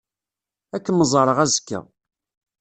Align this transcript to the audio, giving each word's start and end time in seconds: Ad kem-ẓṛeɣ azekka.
Ad 0.75 0.81
kem-ẓṛeɣ 0.85 1.37
azekka. 1.45 1.79